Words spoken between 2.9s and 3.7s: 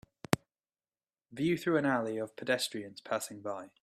passing by.